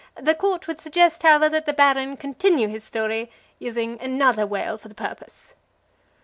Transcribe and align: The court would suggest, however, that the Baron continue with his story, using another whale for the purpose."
The 0.19 0.33
court 0.33 0.67
would 0.67 0.81
suggest, 0.81 1.21
however, 1.21 1.47
that 1.49 1.67
the 1.67 1.73
Baron 1.73 2.17
continue 2.17 2.65
with 2.65 2.73
his 2.73 2.83
story, 2.83 3.29
using 3.59 4.01
another 4.01 4.47
whale 4.47 4.79
for 4.79 4.87
the 4.87 4.95
purpose." 4.95 5.53